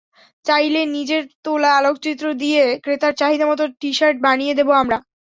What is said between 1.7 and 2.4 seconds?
আলোকচিত্র